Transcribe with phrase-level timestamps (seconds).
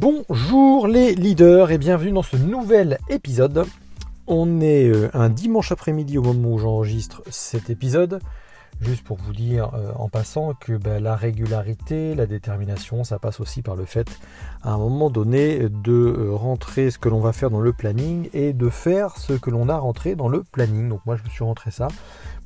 [0.00, 3.66] Bonjour les leaders et bienvenue dans ce nouvel épisode.
[4.26, 8.18] On est euh, un dimanche après-midi au moment où j'enregistre cet épisode.
[8.80, 13.40] Juste pour vous dire euh, en passant que bah, la régularité, la détermination, ça passe
[13.40, 14.08] aussi par le fait
[14.62, 18.30] à un moment donné de euh, rentrer ce que l'on va faire dans le planning
[18.32, 20.88] et de faire ce que l'on a rentré dans le planning.
[20.88, 21.88] Donc moi je me suis rentré ça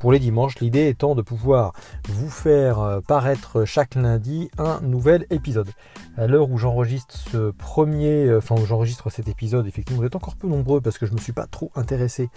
[0.05, 0.61] pour les dimanches.
[0.61, 1.73] L'idée étant de pouvoir
[2.11, 5.71] vous faire euh, paraître chaque lundi un nouvel épisode.
[6.19, 10.37] À l'heure où j'enregistre ce premier, enfin où j'enregistre cet épisode, effectivement vous êtes encore
[10.37, 12.29] peu nombreux parce que je ne me suis pas trop intéressé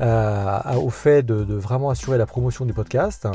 [0.00, 3.28] euh, au fait de, vraiment assurer la promotion du podcast.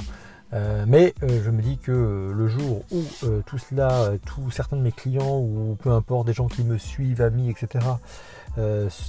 [0.51, 3.01] Euh, mais euh, je me dis que le jour où
[3.45, 7.21] tout cela, tous certains de mes clients ou peu importe des gens qui me suivent,
[7.21, 7.85] amis, etc.,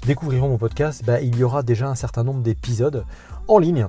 [0.06, 3.04] découvriront mon podcast, bah, il y aura déjà un certain nombre d'épisodes
[3.48, 3.88] en ligne.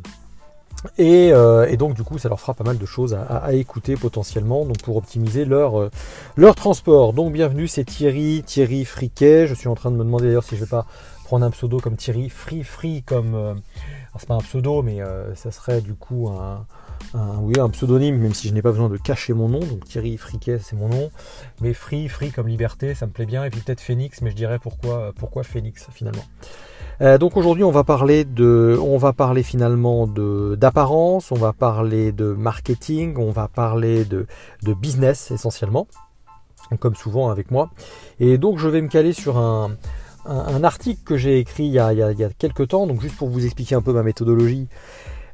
[0.97, 1.31] Et,
[1.77, 4.97] donc du coup ça leur fera pas mal de choses à, écouter potentiellement donc pour
[4.97, 5.89] optimiser leur,
[6.35, 7.13] leur transport.
[7.13, 9.47] Donc bienvenue c'est Thierry, Thierry Friquet.
[9.47, 10.85] Je suis en train de me demander d'ailleurs si je vais pas
[11.25, 13.55] prendre un pseudo comme Thierry Free Free comme euh,
[14.17, 16.65] c'est pas un pseudo mais euh, ça serait du coup un,
[17.41, 20.17] oui, un pseudonyme même si je n'ai pas besoin de cacher mon nom donc Thierry
[20.17, 21.11] Friquet c'est mon nom
[21.61, 24.35] mais Free Free comme liberté ça me plaît bien et puis peut-être Phoenix mais je
[24.35, 26.23] dirais pourquoi pourquoi Phoenix finalement
[27.01, 31.53] euh, donc aujourd'hui on va parler de on va parler finalement de d'apparence on va
[31.53, 34.27] parler de marketing on va parler de,
[34.63, 35.87] de business essentiellement
[36.79, 37.69] comme souvent avec moi.
[38.19, 39.71] Et donc je vais me caler sur un
[40.27, 43.75] un, article que j'ai écrit il y, a, quelques temps, donc juste pour vous expliquer
[43.75, 44.67] un peu ma méthodologie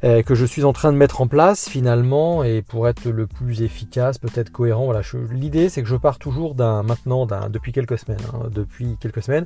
[0.03, 3.27] euh, que je suis en train de mettre en place finalement et pour être le
[3.27, 4.85] plus efficace, peut-être cohérent.
[4.85, 8.21] Voilà, l'idée c'est que je pars toujours d'un maintenant d'un depuis quelques semaines.
[8.33, 9.45] Hein, depuis quelques semaines,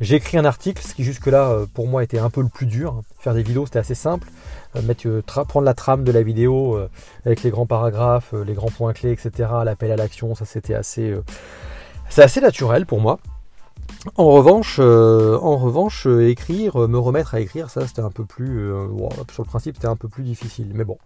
[0.00, 2.48] j'ai écrit un article, ce qui jusque là euh, pour moi était un peu le
[2.48, 3.02] plus dur.
[3.18, 4.28] Faire des vidéos c'était assez simple,
[4.76, 5.08] euh, mettre
[5.44, 6.78] prendre la trame de la vidéo
[7.24, 9.50] avec les grands paragraphes, les grands points clés, etc.
[9.64, 11.14] L'appel à l'action, ça c'était assez
[12.08, 13.18] c'est assez naturel pour moi.
[14.14, 18.10] En revanche, euh, en revanche, euh, écrire, euh, me remettre à écrire, ça c'était un
[18.10, 18.70] peu plus,
[19.32, 20.68] sur le principe c'était un peu plus difficile.
[20.74, 20.98] Mais bon,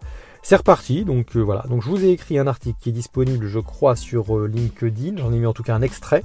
[0.42, 1.04] c'est reparti.
[1.04, 1.64] Donc voilà.
[1.68, 5.16] Donc je vous ai écrit un article qui est disponible, je crois, sur LinkedIn.
[5.16, 6.22] J'en ai mis en tout cas un extrait.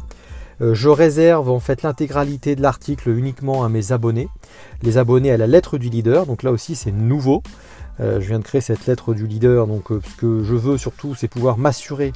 [0.60, 4.30] je réserve en fait l'intégralité de l'article uniquement à mes abonnés,
[4.84, 6.26] les abonnés à la lettre du leader.
[6.26, 7.42] Donc là aussi c'est nouveau.
[8.00, 9.68] je viens de créer cette lettre du leader.
[9.68, 12.14] Donc ce que je veux surtout, c'est pouvoir m'assurer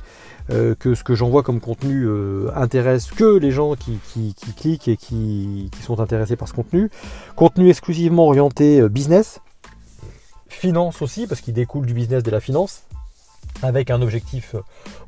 [0.51, 3.99] euh, que ce que j'envoie comme contenu euh, intéresse que les gens qui,
[4.55, 6.89] cliquent et qui, sont intéressés par ce contenu.
[7.35, 9.41] Contenu exclusivement orienté euh, business,
[10.47, 12.83] finance aussi, parce qu'il découle du business de la finance
[13.61, 14.55] avec un objectif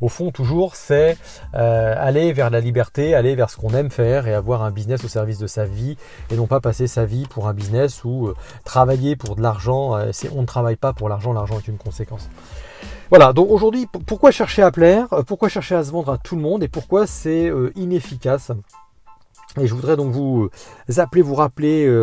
[0.02, 1.18] au fond toujours, c'est
[1.54, 5.08] aller vers la liberté, aller vers ce qu'on aime faire et avoir un business au
[5.08, 5.96] service de sa vie
[6.30, 8.34] et non pas passer sa vie pour un business ou
[8.66, 9.92] travailler pour de l'argent.
[10.34, 12.30] on ne travaille pas pour l'argent, l'argent est une conséquence.
[13.12, 16.38] Voilà, donc aujourd'hui, pourquoi chercher à plaire euh, Pourquoi chercher à se vendre à tout
[16.38, 18.54] le monde Et pourquoi c'est euh, inefficace?
[19.60, 20.48] Et je voudrais donc vous
[20.90, 21.94] euh, appeler, vous rappeler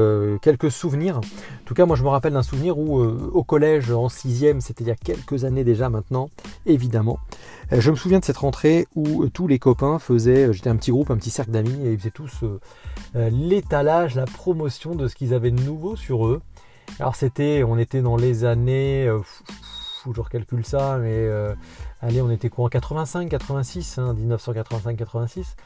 [0.42, 1.16] quelques souvenirs.
[1.16, 4.84] En tout cas, moi je me rappelle d'un souvenir où au collège en sixième, c'était
[4.84, 6.28] il y a quelques années déjà maintenant,
[6.66, 7.18] évidemment.
[7.72, 11.10] je me souviens de cette rentrée où tous les copains faisaient, j'étais un petit groupe,
[11.10, 12.44] un petit cercle d'amis, et ils faisaient tous
[13.14, 16.42] l'étalage, la promotion de ce qu'ils avaient de nouveau sur eux.
[17.00, 19.10] Alors c'était, on était dans les années
[20.14, 21.54] je recalcule ça, mais euh,
[22.00, 25.56] allez, on était quoi en 85, 86, 1985, 86.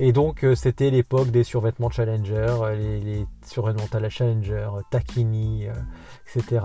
[0.00, 5.66] Et donc euh, c'était l'époque des survêtements Challenger, euh, les, survêtements Challenger, Takini,
[6.34, 6.64] etc.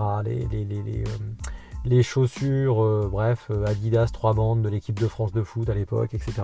[1.84, 6.42] Les, chaussures, bref, Adidas, trois bandes de l'équipe de France de foot à l'époque, etc.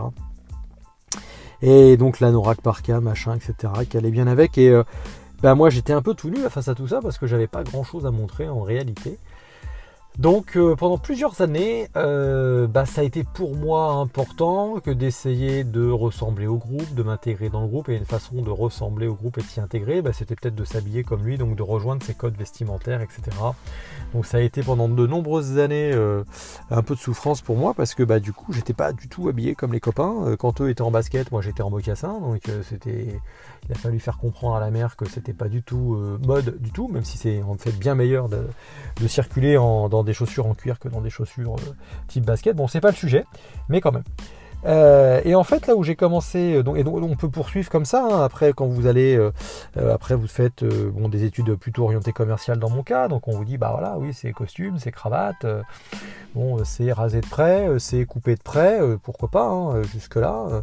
[1.62, 3.72] Et donc l'anorak parka, machin, etc.
[3.88, 4.58] qui allait bien avec.
[4.58, 4.82] Et
[5.42, 7.62] ben moi j'étais un peu tout nu face à tout ça parce que j'avais pas
[7.62, 9.18] grand chose à montrer en réalité.
[10.18, 15.62] Donc euh, pendant plusieurs années, euh, bah, ça a été pour moi important que d'essayer
[15.62, 17.90] de ressembler au groupe, de m'intégrer dans le groupe.
[17.90, 20.64] Et une façon de ressembler au groupe et de s'y intégrer, bah, c'était peut-être de
[20.64, 23.24] s'habiller comme lui, donc de rejoindre ses codes vestimentaires, etc.
[24.14, 26.24] Donc ça a été pendant de nombreuses années euh,
[26.70, 29.28] un peu de souffrance pour moi parce que bah, du coup j'étais pas du tout
[29.28, 30.34] habillé comme les copains.
[30.38, 33.20] Quand eux étaient en basket, moi j'étais en mocassin, donc c'était
[33.68, 36.70] il a fallu faire comprendre à la mère que c'était pas du tout mode du
[36.70, 38.46] tout, même si c'est en fait bien meilleur de,
[39.06, 41.74] circuler dans des chaussures en cuir que dans des chaussures euh,
[42.08, 42.56] type basket.
[42.56, 43.26] Bon, c'est pas le sujet,
[43.68, 44.04] mais quand même.
[44.64, 47.68] Euh, et en fait, là où j'ai commencé, euh, donc, et donc on peut poursuivre
[47.70, 48.04] comme ça.
[48.04, 49.18] Hein, après, quand vous allez,
[49.76, 53.44] après vous faites bon, des études plutôt orientées commerciales dans mon cas, donc on vous
[53.44, 55.46] dit bah voilà, oui, c'est costume, c'est cravate,
[56.34, 60.62] bon, c'est rasé de près, c'est coupé de près, pourquoi pas, hein, jusque là.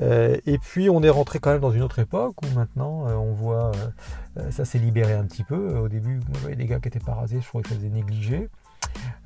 [0.00, 3.72] et puis on est rentré quand même dans une autre époque où maintenant on voit,
[4.50, 5.78] ça s'est libéré un petit peu.
[5.78, 7.88] Au début, moi, j'avais des gars qui étaient pas rasés, je trouvais que ça faisait
[7.88, 8.48] négligé.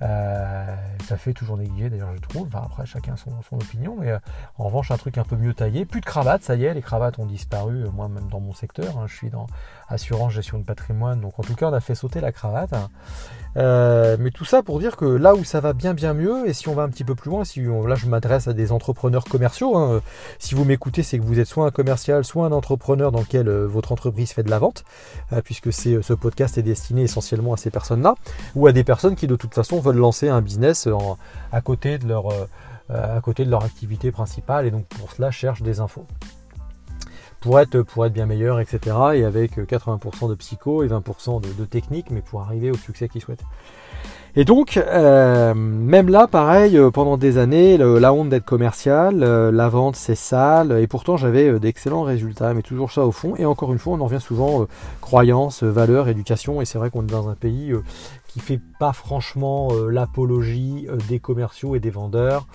[0.00, 2.46] Euh, ça fait toujours négligé d'ailleurs je trouve.
[2.46, 4.18] Enfin, après chacun son, son opinion, mais euh,
[4.56, 5.84] en revanche un truc un peu mieux taillé.
[5.84, 7.84] Plus de cravates, ça y est, les cravates ont disparu.
[7.84, 9.46] euh, moi même dans mon secteur, hein, je suis dans
[9.88, 12.72] assurance gestion de patrimoine, donc en tout cas on a fait sauter la cravate.
[13.58, 16.52] Euh, mais tout ça pour dire que là où ça va bien bien mieux, et
[16.52, 19.24] si on va un petit peu plus loin, si là je m'adresse à des entrepreneurs
[19.24, 20.00] commerciaux, hein, euh,
[20.38, 23.48] si vous m'écoutez c'est que vous êtes soit un commercial, soit un entrepreneur dans lequel
[23.48, 24.84] euh, votre entreprise fait de la vente,
[25.44, 28.14] puisque ce podcast est destiné essentiellement à ces personnes-là,
[28.54, 30.88] ou à des personnes qui de toute façon veulent lancer un business
[31.52, 32.28] à côté de leur
[32.88, 36.06] à côté de leur activité principale et donc pour cela cherchent des infos
[37.40, 38.96] pour être, pour être bien meilleur, etc.
[39.14, 43.08] Et avec euh, 80% de psycho et 20% de, technique, mais pour arriver au succès
[43.08, 43.44] qu'ils souhaitent.
[44.36, 49.50] Et donc, euh, même là, pareil, euh, pendant des années, la honte d'être commercial, euh,
[49.50, 53.34] la vente c'est sale, et pourtant j'avais euh, d'excellents résultats, mais toujours ça au fond.
[53.36, 54.66] Et encore une fois, on en revient souvent euh,
[55.00, 57.82] croyances, euh, valeurs, éducation, et c'est vrai qu'on est dans un pays euh,
[58.28, 62.46] qui fait pas franchement euh, l'apologie euh, des commerciaux et des vendeurs.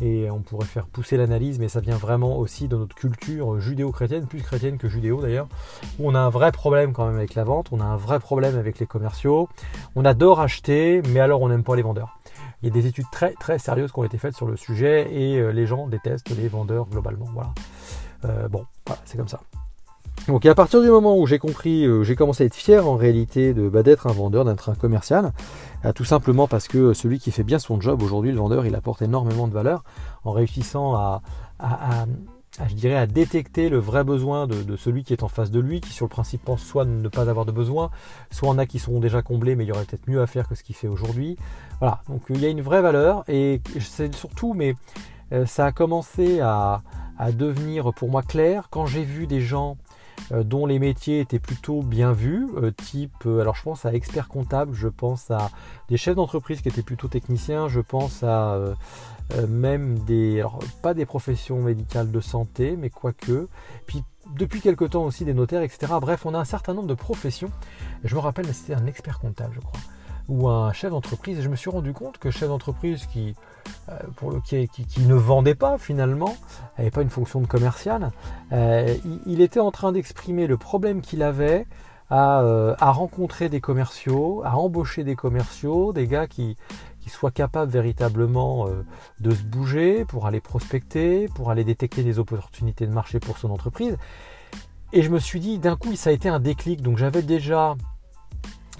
[0.00, 4.26] Et on pourrait faire pousser l'analyse, mais ça vient vraiment aussi de notre culture judéo-chrétienne,
[4.26, 5.48] plus chrétienne que judéo d'ailleurs,
[5.98, 8.20] où on a un vrai problème quand même avec la vente, on a un vrai
[8.20, 9.48] problème avec les commerciaux.
[9.96, 12.18] On adore acheter, mais alors on n'aime pas les vendeurs.
[12.62, 15.12] Il y a des études très très sérieuses qui ont été faites sur le sujet
[15.12, 17.26] et euh, les gens détestent les vendeurs globalement.
[17.32, 17.52] Voilà.
[18.24, 18.64] Euh, bon,
[19.04, 19.40] c'est comme ça.
[20.28, 22.96] Donc à partir du moment où j'ai compris, euh, j'ai commencé à être fier en
[22.96, 25.32] réalité de bah, d'être un vendeur, d'être un commercial,
[25.86, 28.74] euh, tout simplement parce que celui qui fait bien son job aujourd'hui, le vendeur, il
[28.74, 29.84] apporte énormément de valeur
[30.24, 31.22] en réussissant à,
[32.68, 35.80] je dirais, à détecter le vrai besoin de, celui qui est en face de lui,
[35.80, 37.90] qui sur le principe pense soit ne pas avoir de besoin,
[38.30, 40.46] soit en a qui sont déjà comblés, mais il y aurait peut-être mieux à faire
[40.46, 41.38] que ce qu'il fait aujourd'hui.
[41.78, 44.74] Voilà, donc il y a une vraie valeur et c'est surtout, mais
[45.32, 46.82] euh, ça a commencé à,
[47.32, 49.87] devenir pour moi clair quand j'ai vu des gens euh,
[50.30, 54.28] dont les métiers étaient plutôt bien vus, euh, type, euh, alors je pense à expert
[54.28, 55.50] comptable, je pense à
[55.88, 58.74] des chefs d'entreprise qui étaient plutôt techniciens, je pense à euh,
[59.34, 63.48] euh, même des, alors pas des professions médicales de santé, mais quoique,
[63.86, 64.02] puis
[64.36, 65.92] depuis quelque temps aussi des notaires, etc.
[66.00, 67.50] Bref, on a un certain nombre de professions.
[68.04, 69.80] Je me rappelle, c'était un expert comptable, je crois,
[70.28, 73.34] ou un chef d'entreprise, et je me suis rendu compte que chef d'entreprise qui,
[73.88, 73.98] euh,
[74.98, 76.36] ne vendait pas finalement,
[76.76, 78.10] n'avait pas une fonction de commercial,
[78.52, 78.94] euh,
[79.26, 81.66] il, était en train d'exprimer le problème qu'il avait
[82.10, 86.56] à, euh, à rencontrer des commerciaux, à embaucher des commerciaux, des gars qui,
[87.08, 88.68] soient capables véritablement
[89.18, 93.50] de se bouger pour aller prospecter, pour aller détecter des opportunités de marché pour son
[93.50, 93.96] entreprise.
[94.92, 96.82] Et je me suis dit, d'un coup, ça a été un déclic.
[96.82, 97.76] Donc j'avais déjà,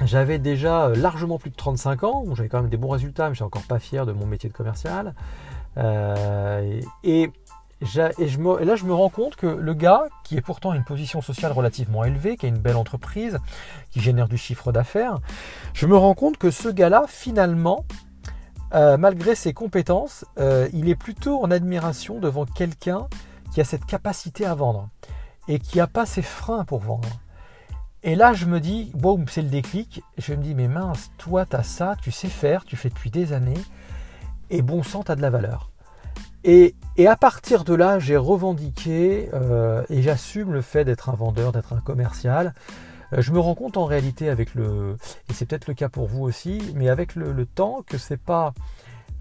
[0.05, 3.29] j'avais déjà euh, largement plus de 35 ans, où j'avais quand même des bons résultats,
[3.29, 5.15] mais je suis encore pas fier de mon métier de commercial.
[5.77, 7.31] Euh, et,
[7.95, 8.39] là, je
[8.85, 12.37] me rends compte que le gars, qui est pourtant à une position sociale relativement élevée,
[12.37, 13.39] qui a une belle entreprise,
[13.91, 15.19] qui génère du chiffre d'affaires,
[15.75, 17.85] je me rends compte que ce gars-là, finalement,
[18.75, 20.25] euh, malgré ses compétences,
[20.73, 23.09] il est plutôt en admiration devant quelqu'un
[23.53, 24.89] qui a cette capacité à vendre
[25.49, 27.09] et qui n'a pas ses freins pour vendre.
[28.09, 30.03] Et là, je me dis, boum, c'est le déclic.
[30.17, 33.11] Je me dis, mais mince, toi, tu as ça, tu sais faire, tu fais depuis
[33.11, 33.63] des années,
[34.49, 35.71] et bon sang, tu as de la valeur.
[36.43, 41.17] Et, et à partir de là, j'ai revendiqué euh, et j'assume le fait d'être un
[41.17, 42.55] vendeur, d'être un commercial.
[43.13, 44.97] Euh, je me rends compte en réalité avec le,
[45.29, 48.17] et c'est peut-être le cas pour vous aussi, mais avec le, le temps que c'est
[48.17, 48.55] pas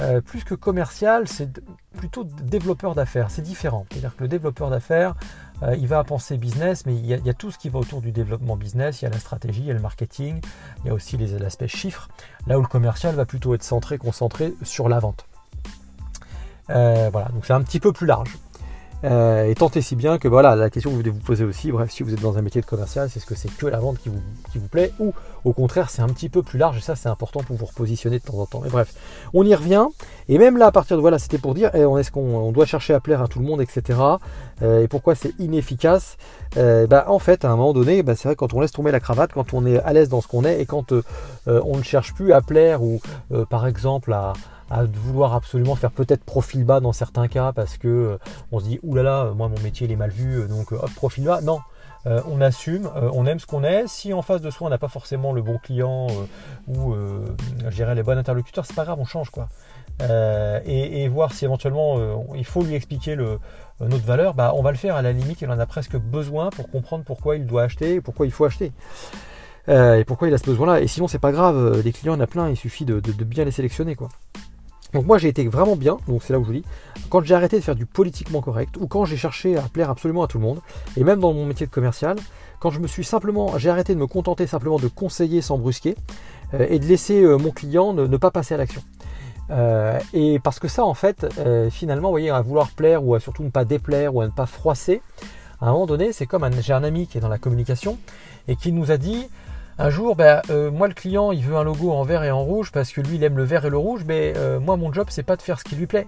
[0.02, 1.62] euh, plus que commercial, c'est
[1.98, 3.32] plutôt développeur d'affaires.
[3.32, 3.86] C'est différent.
[3.90, 5.16] C'est-à-dire que le développeur d'affaires,
[5.64, 7.70] euh, il va penser business, mais il y, a, il y a tout ce qui
[7.70, 9.02] va autour du développement business.
[9.02, 10.40] Il y a la stratégie, il y a le marketing,
[10.84, 12.10] il y a aussi les l'aspect chiffres.
[12.46, 15.26] Là où le commercial va plutôt être centré, concentré sur la vente.
[16.70, 18.38] Euh, voilà, donc c'est un petit peu plus large.
[19.04, 21.44] Euh, et tant et si bien que voilà, la question que vous devez vous poser
[21.44, 23.68] aussi, bref, si vous êtes dans un métier de commercial, c'est ce que c'est que
[23.68, 25.14] la vente qui vous, qui vous plaît, ou
[25.46, 28.18] au contraire, c'est un petit peu plus large, et ça c'est important pour vous repositionner
[28.18, 28.62] de temps en temps.
[28.64, 28.94] Mais bref,
[29.34, 29.86] on y revient,
[30.30, 32.66] et même là, à partir de voilà, c'était pour dire, eh, est-ce qu'on on doit
[32.66, 34.00] chercher à plaire à tout le monde, etc.
[34.64, 36.18] Euh, et pourquoi c'est inefficace?
[36.58, 38.92] Euh, bah, En fait, à un moment donné, bah, c'est vrai quand on laisse tomber
[38.92, 40.92] la cravate, quand on est à l'aise dans ce qu'on est, et quand
[41.46, 43.00] on ne cherche plus à plaire, ou
[43.50, 44.34] par exemple à
[44.70, 48.18] à vouloir absolument faire peut-être profil bas dans certains cas parce que euh,
[48.52, 50.92] on se dit oulala moi mon métier il est mal vu euh, donc euh, hop
[50.96, 51.60] profil bas non
[52.06, 53.86] on assume, on aime ce qu'on est.
[53.88, 56.08] Si en face de soi on n'a pas forcément le bon client
[56.66, 59.50] ou je dirais les bons interlocuteurs, c'est pas grave, on change quoi.
[60.66, 63.40] Et, voir si éventuellement il faut lui expliquer le,
[63.82, 66.50] notre valeur, bah, on va le faire à la limite, il en a presque besoin
[66.50, 68.72] pour comprendre pourquoi il doit acheter et pourquoi il faut acheter.
[69.68, 70.80] Et pourquoi il a ce besoin-là.
[70.80, 73.02] Et sinon, c'est pas grave, les clients, il y en a plein, il suffit de
[73.02, 73.96] bien les sélectionner.
[73.96, 74.08] quoi.
[74.94, 76.66] Donc moi j'ai été vraiment bien, donc c'est là où je vous dis,
[77.10, 80.24] quand j'ai arrêté de faire du politiquement correct, ou quand j'ai cherché à plaire absolument
[80.24, 80.60] à tout le monde,
[80.96, 82.18] et même dans mon métier de commercial,
[82.60, 85.96] quand je me suis simplement, j'ai arrêté de me contenter simplement de conseiller sans brusquer,
[86.58, 88.82] et de laisser mon client ne, pas passer à l'action.
[90.14, 91.28] et parce que ça, en fait,
[91.70, 94.32] finalement, vous voyez, à vouloir plaire ou à surtout ne pas déplaire ou à ne
[94.32, 95.02] pas froisser,
[95.60, 97.98] à un moment donné, c'est comme j'ai un ami qui est dans la communication
[98.48, 99.28] et qui nous a dit
[99.80, 100.42] un jour, ben,
[100.72, 103.18] moi le client il veut un logo en vert et en rouge parce que lui
[103.18, 105.60] il aime le vert et le rouge, mais moi mon job c'est pas de faire
[105.60, 106.08] ce qui lui plaît.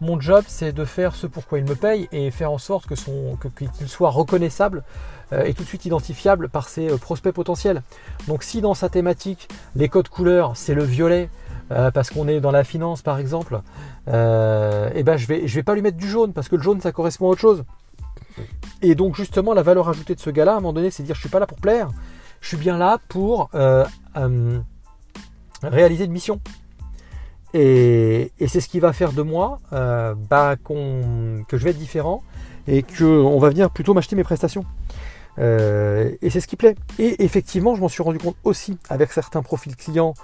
[0.00, 2.94] Mon job, c'est de faire ce pourquoi il me paye et faire en sorte que
[2.94, 4.84] qu'il soit reconnaissable
[5.32, 7.82] euh, et tout de suite identifiable par ses euh, prospects potentiels.
[8.28, 11.30] Donc, si dans sa thématique, les codes couleurs, c'est le violet,
[11.72, 13.60] euh, parce qu'on est dans la finance par exemple,
[14.06, 16.92] eh ben je vais, vais pas lui mettre du jaune parce que le jaune ça
[16.92, 17.64] correspond à autre chose.
[18.82, 21.08] Et donc justement la valeur ajoutée de ce gars-là, à un moment donné, c'est de
[21.08, 21.90] dire je suis pas là pour plaire,
[22.40, 23.50] je suis bien là pour
[25.62, 26.40] réaliser une mission.
[27.54, 32.22] Et, c'est ce qui va faire de moi euh, bah, que je vais être différent
[32.66, 34.64] et qu'on va venir plutôt m'acheter mes prestations.
[35.38, 36.74] Euh, et c'est ce qui plaît.
[36.98, 40.14] Et effectivement, je m'en suis rendu compte aussi avec certains profils clients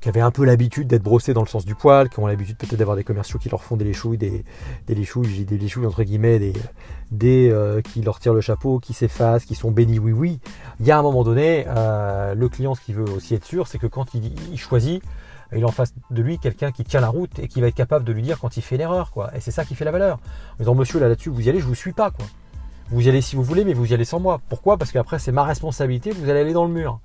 [0.00, 2.56] qui avaient un peu l'habitude d'être brossés dans le sens du poil, qui ont l'habitude
[2.56, 4.44] peut-être d'avoir des commerciaux qui leur font des léchouilles, des,
[4.88, 6.52] léchouilles, des léchouilles entre guillemets,
[7.10, 10.40] des, euh, qui leur tirent le chapeau, qui s'effacent, qui sont bénis oui oui.
[10.80, 13.78] Il y a un moment donné, le client, ce qu'il veut aussi être sûr, c'est
[13.78, 15.02] que quand il, choisit,
[15.54, 18.04] il en face de lui quelqu'un qui tient la route et qui va être capable
[18.04, 19.30] de lui dire quand il fait l'erreur, quoi.
[19.34, 20.18] Et c'est ça qui fait la valeur.
[20.54, 22.12] En disant, monsieur, là, là-dessus, vous y allez, je vous suis pas.
[22.90, 24.40] Vous y allez si vous voulez, mais vous y allez sans moi.
[24.48, 24.76] Pourquoi?
[24.76, 26.98] Parce qu'après, c'est ma responsabilité, vous allez aller dans le mur.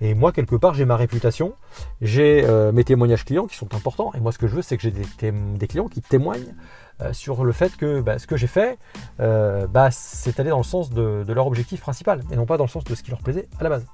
[0.00, 1.54] Et moi, quelque part, j'ai ma réputation,
[2.00, 4.12] j'ai euh, mes témoignages clients qui sont importants.
[4.14, 6.54] Et moi, ce que je veux, c'est que j'ai des, clients qui témoignent
[7.00, 8.78] euh, sur le fait que bah, ce que j'ai fait,
[9.20, 12.64] euh, bah, c'est aller dans le sens de, leur objectif principal et non pas dans
[12.64, 13.86] le sens de ce qui leur plaisait à la base.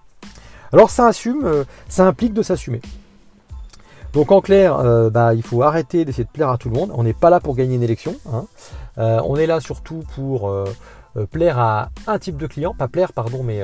[0.73, 2.81] Alors, ça assume, ça implique de s'assumer.
[4.13, 6.91] Donc en clair, bah, il faut arrêter d'essayer de plaire à tout le monde.
[6.95, 8.17] On n'est pas là pour gagner une élection.
[8.33, 8.47] Hein.
[8.97, 10.51] On est là surtout pour
[11.31, 13.63] plaire à un type de client, pas plaire, pardon, mais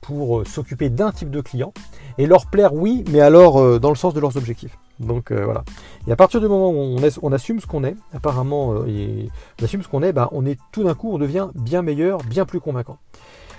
[0.00, 1.72] pour s'occuper d'un type de client.
[2.18, 4.76] Et leur plaire, oui, mais alors dans le sens de leurs objectifs.
[5.00, 5.64] Donc voilà.
[6.06, 9.88] Et à partir du moment où on, assume ce qu'on est, apparemment, on assume ce
[9.88, 12.98] qu'on est, bah, on est tout d'un coup, on devient bien meilleur, bien plus convaincant.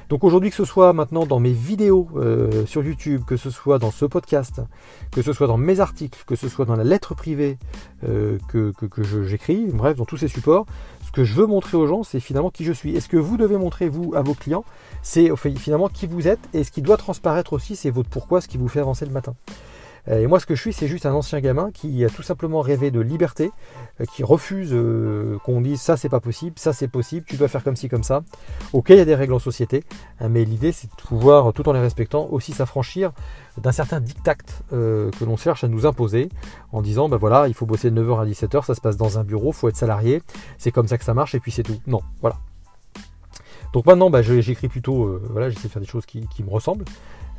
[0.10, 3.80] Donc aujourd'hui, que ce soit maintenant dans mes vidéos euh, sur YouTube, que ce soit
[3.80, 4.62] dans ce podcast,
[5.12, 7.58] que ce soit dans mes articles, que ce soit dans la lettre privée
[8.08, 8.72] euh, que,
[9.24, 10.66] j'écris, bref, dans tous ces supports,
[11.15, 12.93] que je veux montrer aux gens, c'est finalement qui je suis.
[12.93, 14.65] Et ce que vous devez montrer, vous, à vos clients,
[15.01, 16.41] c'est finalement qui vous êtes.
[16.53, 19.12] Et ce qui doit transparaître aussi, c'est votre pourquoi, ce qui vous fait avancer le
[19.12, 19.34] matin.
[20.08, 22.24] Euh, et moi, ce que je suis, c'est juste un ancien gamin qui a tout
[22.24, 23.52] simplement rêvé de liberté,
[24.02, 27.48] euh, qui refuse euh, qu'on dise ça c'est pas possible, ça c'est possible, tu dois
[27.48, 28.24] faire comme ci, comme ça.
[28.74, 29.84] Ok, il y a des règles en société,
[30.20, 33.12] hein, mais l'idée c'est de pouvoir, tout en les respectant, aussi s'affranchir
[33.58, 34.36] d'un certain dictat
[34.72, 36.30] que l'on cherche à nous imposer
[36.74, 39.18] en disant ben voilà, il faut bosser de 9h à 17h, ça se passe dans
[39.18, 40.22] un bureau, faut être salarié,
[40.58, 41.80] c'est comme ça que ça marche et puis c'est tout.
[41.88, 42.38] Non, voilà.
[43.75, 46.86] Donc maintenant, bah, j'écris plutôt, voilà, j'essaie de faire des choses qui me ressemblent.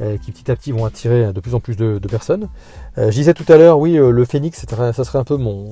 [0.02, 2.50] Euh, qui petit à petit vont attirer de plus en plus de, personnes.
[2.99, 5.71] Euh, je disais tout à l'heure, oui, euh, le phénix, ça serait un peu mon,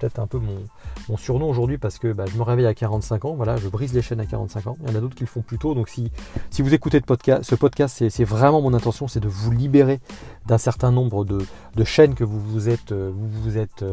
[0.00, 3.34] peut-être un peu mon, surnom aujourd'hui parce que bah, je me réveille à 45 ans,
[3.34, 4.76] voilà, je brise les chaînes à 45 ans.
[4.82, 5.74] Il y en a d'autres qui le font plus tôt.
[5.74, 6.10] Donc si,
[6.58, 7.00] vous écoutez
[7.42, 10.00] ce podcast, c'est vraiment mon intention, c'est de vous libérer
[10.46, 11.44] d'un certain nombre de,
[11.84, 13.84] chaînes que vous vous êtes, vous, vous êtes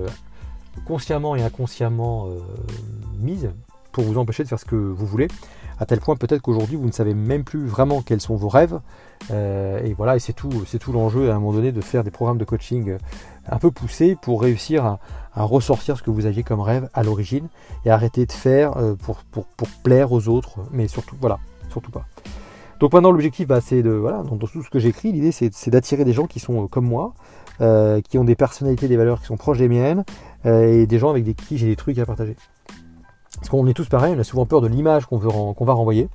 [0.87, 2.27] consciemment et inconsciemment
[3.19, 3.51] mises
[3.91, 5.27] pour vous empêcher de faire ce que vous voulez
[5.79, 8.79] à tel point peut-être qu'aujourd'hui vous ne savez même plus vraiment quels sont vos rêves.
[9.31, 12.03] Euh, et voilà, et c'est tout, c'est tout l'enjeu à un moment donné de faire
[12.03, 12.98] des programmes de coaching euh,
[13.50, 15.00] un peu poussés pour réussir à,
[15.36, 17.48] ressortir ce que vous aviez comme rêve à l'origine
[17.86, 19.24] et arrêter de faire euh, pour,
[19.83, 22.05] plaire aux autres, mais surtout, voilà, surtout pas.
[22.81, 26.05] Donc maintenant l'objectif bah, c'est de voilà dans, tout ce que j'écris l'idée c'est, d'attirer
[26.05, 27.13] des gens qui sont comme moi
[27.59, 30.05] qui ont des personnalités des valeurs qui sont proches des miennes
[30.45, 32.38] et des gens avec des, qui j'ai des trucs à partager
[33.39, 36.10] parce qu'on est tous pareils, on a souvent peur de l'image qu'on va renvoyer.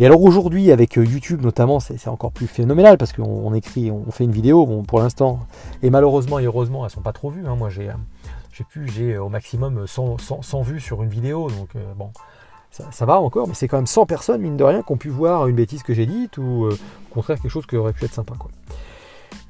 [0.00, 4.10] Et alors aujourd'hui, avec euh, YouTube notamment, c'est encore plus phénoménal parce qu'on écrit, on
[4.10, 5.40] fait une vidéo, bon, pour l'instant,
[5.82, 7.46] et malheureusement et heureusement, elles ne sont pas trop vues.
[7.46, 7.54] Hein.
[7.54, 7.90] Moi, j'ai
[8.64, 12.10] pu, j'ai au maximum 100, 100, vues sur une vidéo, donc euh, bon,
[12.70, 15.10] ça, va encore, mais c'est quand même 100 personnes, mine de rien, qui ont pu
[15.10, 16.76] voir une bêtise que j'ai dite ou euh,
[17.10, 18.34] au contraire quelque chose qui aurait pu être sympa.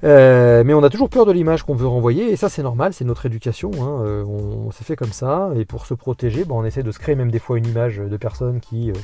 [0.03, 2.93] Euh, mais on a toujours peur de l'image qu'on veut renvoyer, et ça c'est normal,
[2.93, 4.03] c'est notre éducation, hein.
[4.05, 6.99] euh, on, s'est fait comme ça, et pour se protéger, ben, on essaie de se
[6.99, 8.95] créer même des fois une image de personne qui, euh,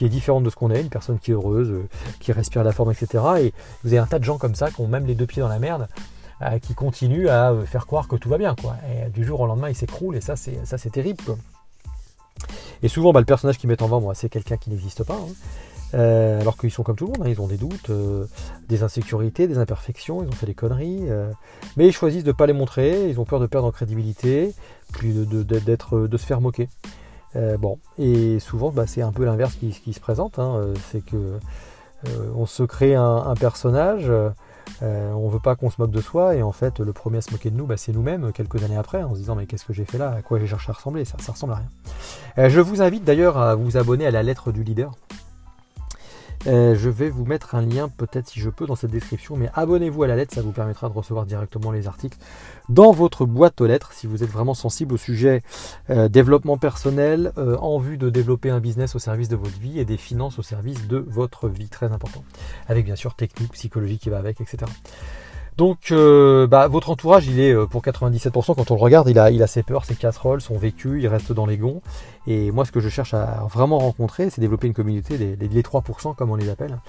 [0.00, 1.72] est différente de ce qu'on est, une personne qui est heureuse,
[2.20, 3.24] qui respire la forme, etc.
[3.40, 5.42] Et vous avez un tas de gens comme ça qui ont même les deux pieds
[5.42, 5.88] dans la merde,
[6.60, 8.76] qui continuent à faire croire que tout va bien, quoi.
[9.14, 11.22] Du jour au lendemain, ils s'écroulent, et ça c'est, ça c'est terrible,
[12.82, 15.14] Et souvent, bah, le personnage qui met en moi, c'est quelqu'un qui n'existe pas.
[15.14, 15.32] Hein.
[15.92, 18.26] Euh, alors qu'ils sont comme tout le monde, hein, ils ont des doutes, euh,
[18.68, 21.30] des insécurités, des imperfections, ils ont fait des conneries, euh,
[21.76, 24.54] mais ils choisissent de ne pas les montrer, ils ont peur de perdre en crédibilité,
[24.92, 26.68] puis de, de se faire moquer.
[27.58, 31.38] bon, et souvent bah, c'est un peu l'inverse qui, se présente, hein, c'est que
[32.34, 34.10] on se crée un, personnage,
[34.82, 37.32] on veut pas qu'on se moque de soi et en fait le premier à se
[37.32, 39.72] moquer de nous, bah, c'est nous-mêmes quelques années après en se disant mais qu'est-ce que
[39.72, 41.62] j'ai fait là, à quoi j'ai cherché à ressembler, ça, ça ressemble à
[42.36, 42.48] rien.
[42.48, 44.92] je vous invite d'ailleurs à vous abonner à la lettre du leader.
[46.46, 49.48] Euh, je vais vous mettre un lien, peut-être si je peux, dans cette description, mais
[49.54, 52.18] abonnez-vous à la lettre, ça vous permettra de recevoir directement les articles
[52.68, 55.42] dans votre boîte aux lettres si vous êtes vraiment sensible au sujet
[55.90, 59.78] euh, développement personnel, euh, en vue de développer un business au service de votre vie
[59.78, 62.24] et des finances au service de votre vie, très important.
[62.68, 64.66] Avec bien sûr technique, psychologie qui va avec, etc.
[65.56, 69.18] Donc, euh, bah, votre entourage, il est euh, pour 97%, quand on le regarde, il
[69.18, 71.80] a, ses peurs, ses casseroles, son vécu, il reste dans les gonds.
[72.26, 76.16] Et moi, ce que je cherche à vraiment rencontrer, c'est développer une communauté, les, 3%,
[76.16, 76.80] comme on les appelle.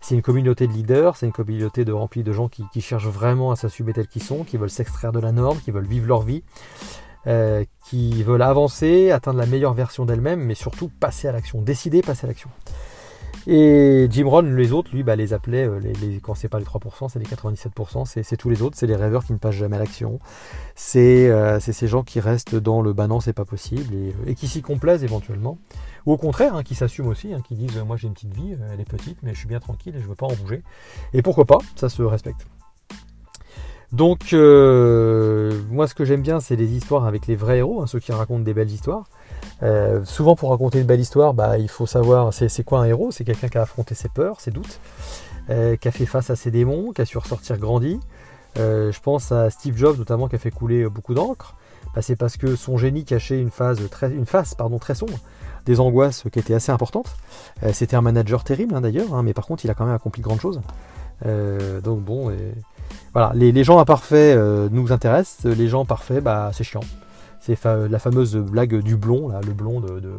[0.00, 3.50] C'est une communauté de leaders, c'est une communauté de remplie de gens qui, cherchent vraiment
[3.50, 6.22] à s'assumer tels qu'ils sont, qui veulent s'extraire de la norme, qui veulent vivre leur
[6.22, 6.42] vie,
[7.28, 12.02] euh, qui veulent avancer, atteindre la meilleure version d'elles-mêmes, mais surtout passer à l'action, décider,
[12.02, 12.50] passer à l'action.
[13.46, 16.64] Et Jim Rohn, les autres, lui, bah, les appelait, euh, les, quand c'est pas les
[16.64, 19.76] 3%, c'est les 97%, c'est tous les autres, c'est les rêveurs qui ne passent jamais
[19.76, 20.20] à l'action.
[20.96, 24.34] Euh, c'est ces gens qui restent dans le bah non, c'est pas possible, et, euh,
[24.34, 25.58] qui s'y complaisent éventuellement.
[26.06, 28.56] Ou au contraire, hein, qui s'assument aussi, hein, qui disent moi j'ai une petite vie,
[28.72, 30.62] elle est petite, mais je suis bien tranquille et je veux pas en bouger.
[31.12, 32.46] Et pourquoi pas, ça se respecte.
[33.92, 38.00] Donc, moi ce que j'aime bien, c'est les histoires avec les vrais héros, hein, ceux
[38.00, 39.04] qui racontent des belles histoires.
[39.62, 43.10] Euh, souvent, pour raconter une belle histoire, bah, il faut savoir c'est quoi un héros?
[43.10, 44.80] C'est quelqu'un qui a affronté ses peurs, ses doutes,
[45.50, 48.00] euh, qui a fait face à ses démons, qui a su ressortir grandi.
[48.58, 51.54] Euh, je pense à Steve Jobs notamment qui a fait couler beaucoup d'encre.
[51.94, 55.18] Bah, c'est parce que son génie cachait une phase une face pardon, très sombre,
[55.66, 57.14] des angoisses qui étaient assez importantes.
[57.72, 60.22] C'était un manager terrible hein, d'ailleurs, hein, mais par contre il a quand même accompli
[60.22, 60.60] grandes choses.
[61.24, 62.32] donc bon,
[63.12, 64.38] voilà, les, les, gens imparfaits
[64.70, 66.80] nous intéressent, les gens parfaits, bah, c'est chiant.
[67.44, 70.12] C'est la fameuse blague du blond, le blond de, de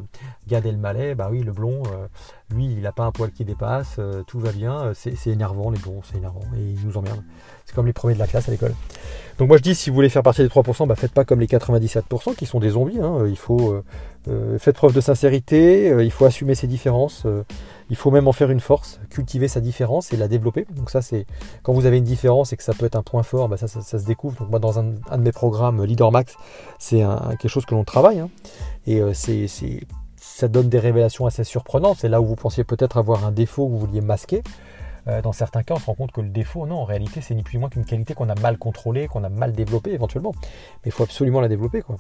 [0.50, 1.16] Gad Elmaleh.
[1.16, 2.08] Bah oui, le blond, euh,
[2.54, 4.88] lui, il n'a pas un poil qui dépasse, euh, tout va bien.
[4.88, 6.42] Euh, c'est énervant, les blonds, c'est énervant.
[6.58, 7.24] Et ils nous emmerdent.
[7.66, 8.74] C'est comme les premiers de la classe à l'école.
[9.38, 11.40] Donc moi je dis, si vous voulez faire partie des 3%, bah faites pas comme
[11.40, 13.00] les 97% qui sont des zombies.
[13.00, 13.26] Hein.
[13.26, 13.82] Il faut
[14.26, 17.26] faire preuve de sincérité, il faut assumer ses différences.
[17.94, 20.66] Il faut même en faire une force, cultiver sa différence et la développer.
[20.76, 21.28] Donc ça, c'est
[21.62, 23.68] quand vous avez une différence et que ça peut être un point fort, bah ça,
[23.68, 24.36] se découvre.
[24.40, 26.36] Donc moi, dans un, de mes programmes Leader Max,
[26.80, 27.04] c'est
[27.40, 28.20] quelque chose que l'on travaille.
[28.20, 28.32] Hein.
[28.88, 29.14] Et euh,
[30.18, 31.98] ça donne des révélations assez surprenantes.
[32.00, 34.42] C'est là où vous pensiez peut-être avoir un défaut que vous vouliez masquer.
[35.08, 37.36] Euh, dans certains cas, on se rend compte que le défaut, non, en réalité, c'est
[37.36, 40.34] ni plus ni moins qu'une qualité qu'on a mal contrôlée, qu'on a mal développée éventuellement.
[40.42, 41.98] Mais il faut absolument la développer, quoi.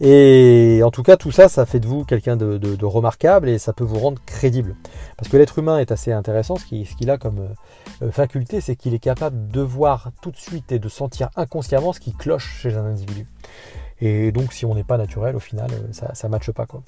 [0.00, 3.72] Et en tout cas, tout ça, ça fait de vous quelqu'un de, remarquable et ça
[3.72, 4.76] peut vous rendre crédible.
[5.16, 6.56] Parce que l'être humain est assez intéressant.
[6.56, 10.36] Ce qu'il a comme euh, euh, faculté, c'est qu'il est capable de voir tout de
[10.36, 13.26] suite et de sentir inconsciemment ce qui cloche chez un individu.
[14.00, 16.66] Et donc, si on n'est pas naturel, au final, euh, ça ne matche pas.
[16.66, 16.82] Quoi.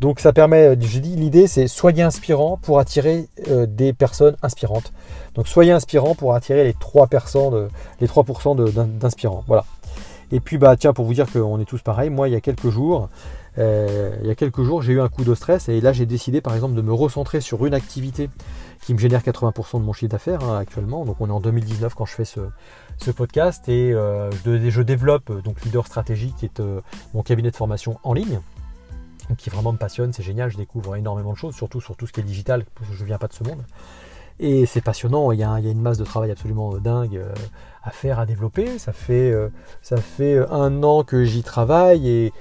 [0.00, 3.28] Donc, ça permet, je dis, l'idée, c'est soyez inspirant pour attirer
[3.68, 4.92] des personnes inspirantes.
[5.34, 7.68] Donc, soyez inspirant pour attirer les 3%,
[8.00, 8.26] les 3
[9.00, 9.44] d'inspirants.
[9.46, 9.64] Voilà.
[10.32, 12.40] Et puis bah tiens pour vous dire qu'on est tous pareils, moi il y a
[12.40, 13.10] quelques jours,
[13.58, 16.06] euh, il y a quelques jours j'ai eu un coup de stress et là j'ai
[16.06, 18.30] décidé par exemple de me recentrer sur une activité
[18.82, 21.04] qui me génère 80% de mon chiffre d'affaires hein, actuellement.
[21.04, 25.62] Donc on est en 2019 quand je fais ce, podcast et euh, je, développe donc
[25.64, 26.80] Leader Stratégie qui est euh,
[27.12, 28.40] mon cabinet de formation en ligne
[29.36, 32.12] qui vraiment me passionne, c'est génial, je découvre énormément de choses, surtout sur tout ce
[32.12, 33.62] qui est digital, je ne viens pas de ce monde.
[34.44, 37.24] Et c'est passionnant, il y, a, une masse de travail absolument dingue
[37.84, 38.76] à faire, à développer.
[38.76, 42.32] Ça fait, euh, un an que j'y travaille et,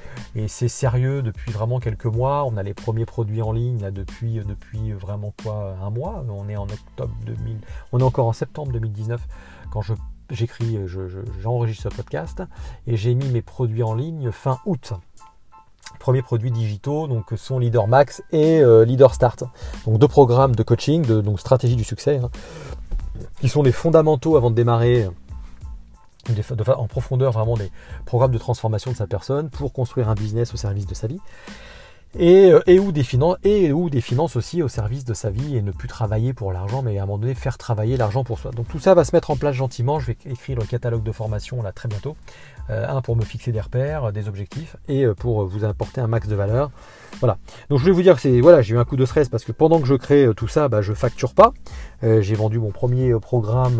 [0.47, 2.43] c'est sérieux depuis vraiment quelques mois.
[2.45, 4.41] On a les premiers produits en ligne depuis,
[4.93, 6.25] vraiment quoi un mois.
[6.27, 7.59] On est en octobre 2000,
[7.91, 9.21] on est encore en septembre 2019
[9.69, 9.81] quand
[10.31, 10.79] j'écris,
[11.39, 12.41] j'enregistre ce podcast
[12.87, 14.93] et j'ai mis mes produits en ligne fin août
[15.99, 19.43] premiers produits digitaux donc sont Leader Max et euh, Leader Start.
[19.85, 22.29] Donc deux programmes de coaching, de donc stratégie du succès, hein,
[23.39, 25.07] qui sont les fondamentaux avant de démarrer
[26.77, 27.71] en profondeur vraiment des
[28.05, 31.19] programmes de transformation de sa personne pour construire un business au service de sa vie.
[32.19, 35.29] Et, euh, et, ou des finances, et ou des finances aussi au service de sa
[35.29, 38.25] vie et ne plus travailler pour l'argent, mais à un moment donné faire travailler l'argent
[38.25, 38.51] pour soi.
[38.51, 39.99] Donc tout ça va se mettre en place gentiment.
[39.99, 42.17] Je vais écrire le catalogue de formation là très bientôt.
[42.69, 46.07] Euh, un pour me fixer des repères, des objectifs, et euh, pour vous apporter un
[46.07, 46.69] max de valeur.
[47.19, 47.37] Voilà.
[47.69, 49.45] Donc je voulais vous dire que c'est voilà, j'ai eu un coup de stress parce
[49.45, 51.53] que pendant que je crée tout ça, bah, je facture pas.
[52.03, 53.77] j'ai vendu mon premier programme,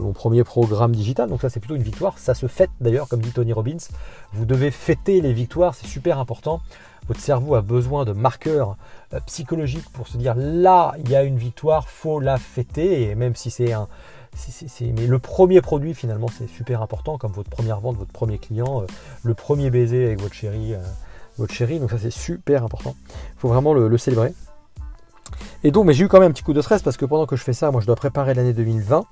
[0.00, 1.28] mon premier programme digital.
[1.28, 2.18] Donc ça c'est plutôt une victoire.
[2.18, 3.76] Ça se fête d'ailleurs, comme dit Tony Robbins.
[4.32, 6.60] Vous devez fêter les victoires, c'est super important.
[7.08, 8.76] Votre cerveau a besoin de marqueurs
[9.14, 13.02] euh, psychologiques pour se dire là, il y a une victoire, faut la fêter.
[13.02, 13.88] Et même si c'est un.
[14.80, 18.82] mais le premier produit finalement c'est super important comme votre première vente, votre premier client,
[18.82, 18.86] euh,
[19.22, 20.82] le premier baiser avec votre chérie, euh,
[21.38, 21.80] votre chérie.
[21.80, 22.94] Donc ça c'est super important.
[23.08, 24.34] Il faut vraiment le, célébrer.
[25.64, 27.26] Et donc, mais j'ai eu quand même un petit coup de stress parce que pendant
[27.26, 29.04] que je fais ça, moi je dois préparer l'année 2020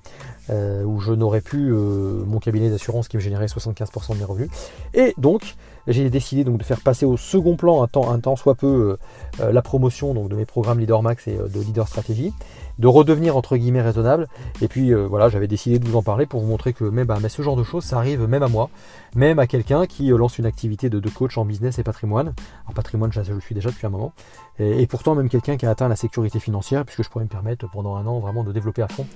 [0.50, 4.50] euh, où je n'aurais plus mon cabinet d'assurance qui me générait 75% de mes revenus.
[4.94, 5.56] Et donc,
[5.86, 8.96] j'ai décidé de faire passer au second plan un temps, un temps soit peu
[9.40, 12.32] euh, la promotion de mes programmes Leader Max et de Leader Stratégie,
[12.78, 14.28] de redevenir entre guillemets raisonnable.
[14.60, 17.18] Et puis voilà, j'avais décidé de vous en parler pour vous montrer que mais, bah,
[17.22, 18.70] mais ce genre de choses, ça arrive même à moi,
[19.14, 22.34] même à quelqu'un qui lance une activité de, coach en business et patrimoine.
[22.66, 24.12] En patrimoine, je, le suis déjà depuis un moment.
[24.58, 27.68] Et, pourtant, même quelqu'un qui a atteint la sécurité financière, puisque je pourrais me permettre
[27.70, 29.06] pendant un an vraiment de développer à fond.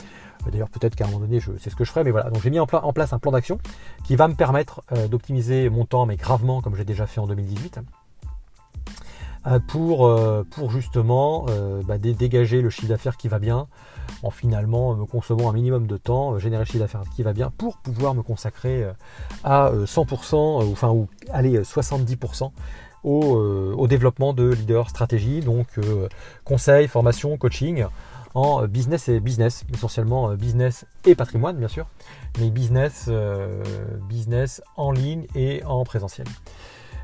[0.51, 2.31] D'ailleurs, peut-être qu'à un moment donné, c'est ce que je ferai, mais voilà.
[2.31, 3.59] Donc j'ai mis en, place un plan d'action
[4.05, 7.27] qui va me permettre euh, d'optimiser mon temps, mais gravement, comme j'ai déjà fait en
[7.27, 7.81] 2018, euh,
[9.69, 11.47] pour, euh, pour justement
[11.87, 13.69] bah, dégager le chiffre d'affaires qui va bien,
[14.23, 17.51] en finalement me consommant un minimum de temps, générer le chiffre d'affaires qui va bien,
[17.57, 18.87] pour pouvoir me consacrer
[19.45, 22.51] à 100%, enfin, ou aller 70%
[23.03, 25.69] au, au, développement de leader stratégie, donc
[26.45, 27.87] conseil, formation, coaching
[28.35, 31.87] en business et business, essentiellement euh, business et patrimoine bien sûr,
[32.39, 33.63] mais business, euh,
[34.09, 36.27] business en ligne et en présentiel.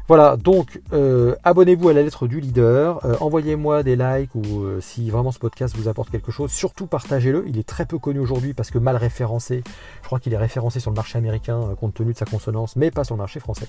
[0.08, 5.32] Voilà, donc euh, abonnez-vous à la lettre du leader, envoyez-moi des likes ou si vraiment
[5.32, 7.44] ce podcast vous apporte quelque chose, surtout partagez-le.
[7.48, 9.64] Il est très peu connu aujourd'hui parce que mal référencé.
[10.02, 12.92] Je crois qu'il est référencé sur le marché américain compte tenu de sa consonance, mais
[12.92, 13.66] pas sur le marché français.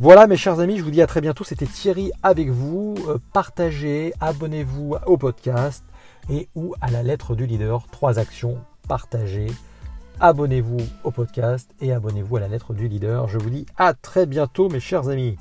[0.00, 1.44] Voilà mes chers amis, je vous dis à très bientôt.
[1.44, 2.96] C'était Thierry avec vous.
[3.32, 5.84] partagez, abonnez-vous au podcast
[6.30, 7.86] et ou à la lettre du leader.
[7.92, 9.50] Trois actions partagées.
[10.20, 13.26] Abonnez-vous au podcast et abonnez-vous à la lettre du leader.
[13.28, 15.36] Je vous dis à très bientôt mes chers amis.